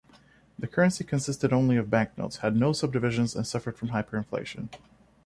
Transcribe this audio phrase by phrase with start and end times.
[0.57, 4.69] This currency consisted only of banknotes, had no subdivisions and suffered from hyperinflation.